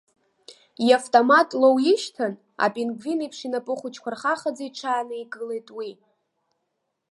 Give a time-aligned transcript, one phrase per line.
[0.89, 2.33] Иавтомат лоуижьҭын,
[2.65, 5.91] апингвин еиԥш инапы хәыҷқәа рхахаӡа иҽааникылеит уи.